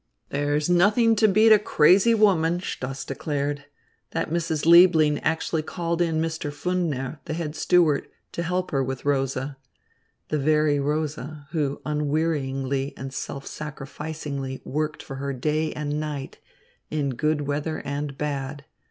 "There 0.29 0.55
is 0.55 0.67
nothing 0.67 1.15
to 1.17 1.27
beat 1.27 1.51
a 1.51 1.59
crazy 1.59 2.15
woman," 2.15 2.59
Stoss 2.59 3.05
declared. 3.05 3.65
"That 4.13 4.31
Mrs. 4.31 4.65
Liebling 4.65 5.19
actually 5.21 5.61
called 5.61 6.01
in 6.01 6.19
Mr. 6.19 6.51
Pfundner, 6.51 7.19
the 7.25 7.35
head 7.35 7.55
steward, 7.55 8.07
to 8.31 8.41
help 8.41 8.71
her 8.71 8.83
with 8.83 9.05
Rosa" 9.05 9.57
the 10.29 10.39
very 10.39 10.79
Rosa, 10.79 11.47
who 11.51 11.81
unwearyingly 11.85 12.95
and 12.97 13.13
self 13.13 13.45
sacrificingly 13.45 14.61
worked 14.65 15.03
for 15.03 15.17
her 15.17 15.33
day 15.33 15.71
and 15.73 15.99
night, 15.99 16.39
in 16.89 17.11
good 17.11 17.41
weather 17.41 17.83
and 17.85 18.17
bad. 18.17 18.65